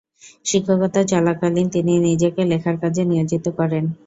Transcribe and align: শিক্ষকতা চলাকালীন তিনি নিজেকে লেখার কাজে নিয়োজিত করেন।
শিক্ষকতা 0.45 1.01
চলাকালীন 1.11 1.67
তিনি 1.69 1.93
নিজেকে 2.07 2.41
লেখার 2.51 2.75
কাজে 2.83 3.03
নিয়োজিত 3.05 3.45
করেন। 3.59 3.83